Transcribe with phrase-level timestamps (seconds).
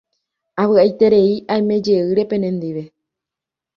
[0.63, 2.83] Avy'aiterei aimejeýre penendive.